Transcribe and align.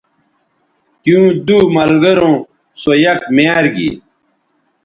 تیوں 1.01 1.27
دو 1.45 1.57
ملگروں 1.73 2.37
سو 2.81 2.91
یک 3.03 3.19
میار 3.35 3.65
گی 3.75 3.89